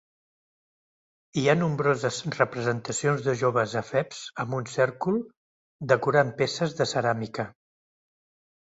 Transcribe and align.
Hi 1.41 1.43
ha 1.51 1.55
nombroses 1.59 2.17
representacions 2.37 3.27
de 3.27 3.37
joves 3.43 3.77
efebs 3.83 4.25
amb 4.45 4.59
un 4.63 4.69
cèrcol, 4.73 5.21
decorant 5.95 6.37
peces 6.43 6.77
de 6.83 6.91
ceràmica. 6.97 7.49